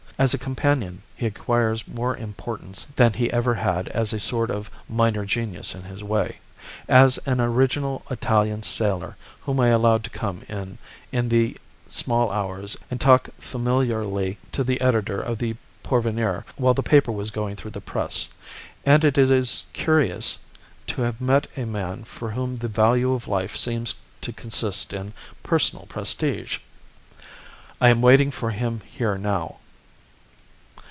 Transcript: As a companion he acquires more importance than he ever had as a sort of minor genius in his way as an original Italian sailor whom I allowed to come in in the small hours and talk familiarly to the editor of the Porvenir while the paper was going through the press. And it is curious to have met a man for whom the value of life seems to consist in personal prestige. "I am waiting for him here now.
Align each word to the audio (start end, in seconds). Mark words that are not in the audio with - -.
As 0.17 0.35
a 0.35 0.37
companion 0.37 1.01
he 1.15 1.25
acquires 1.25 1.87
more 1.87 2.15
importance 2.15 2.85
than 2.85 3.13
he 3.13 3.33
ever 3.33 3.55
had 3.55 3.87
as 3.87 4.13
a 4.13 4.19
sort 4.19 4.51
of 4.51 4.69
minor 4.87 5.25
genius 5.25 5.73
in 5.73 5.81
his 5.81 6.03
way 6.03 6.37
as 6.87 7.17
an 7.25 7.41
original 7.41 8.03
Italian 8.11 8.61
sailor 8.61 9.17
whom 9.41 9.59
I 9.59 9.69
allowed 9.69 10.03
to 10.03 10.11
come 10.11 10.43
in 10.47 10.77
in 11.11 11.29
the 11.29 11.57
small 11.89 12.29
hours 12.31 12.77
and 12.91 13.01
talk 13.01 13.29
familiarly 13.39 14.37
to 14.51 14.63
the 14.63 14.79
editor 14.79 15.19
of 15.19 15.39
the 15.39 15.55
Porvenir 15.81 16.45
while 16.55 16.75
the 16.75 16.83
paper 16.83 17.11
was 17.11 17.31
going 17.31 17.55
through 17.55 17.71
the 17.71 17.81
press. 17.81 18.29
And 18.85 19.03
it 19.03 19.17
is 19.17 19.65
curious 19.73 20.37
to 20.85 21.01
have 21.01 21.19
met 21.19 21.47
a 21.57 21.65
man 21.65 22.03
for 22.03 22.29
whom 22.29 22.57
the 22.57 22.67
value 22.67 23.11
of 23.13 23.27
life 23.27 23.57
seems 23.57 23.95
to 24.21 24.31
consist 24.31 24.93
in 24.93 25.13
personal 25.41 25.87
prestige. 25.87 26.59
"I 27.79 27.89
am 27.89 28.03
waiting 28.03 28.29
for 28.29 28.51
him 28.51 28.81
here 28.85 29.17
now. 29.17 29.55